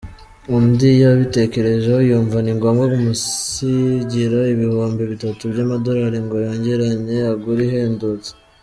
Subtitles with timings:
[0.55, 8.29] Undi yabitekerejeho yumva ni ngombwa amusigira ibihumbi bitatu by’amadolari ngo yongeranye agure ihendutse”.